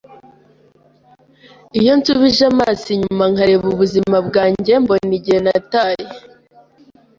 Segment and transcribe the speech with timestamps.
[1.79, 6.05] Iyo nsubije amaso inyuma nkareba ubuzima bwanjye, mbona igihe nataye.